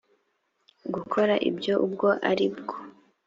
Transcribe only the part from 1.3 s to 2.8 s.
ibyo ubwo ari bwo